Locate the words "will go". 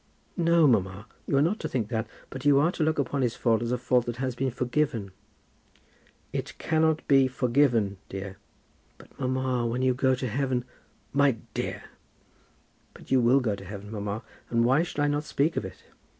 13.21-13.55